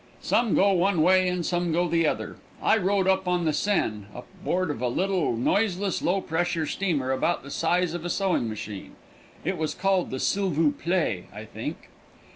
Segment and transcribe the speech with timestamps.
[0.23, 2.37] Some go one way and some go the other.
[2.59, 7.43] I rode up on the Seine, aboard of a little, noiseless, low pressure steamer about
[7.43, 8.95] the size of a sewing machine.
[9.45, 11.89] It was called the Silvoo Play, I think.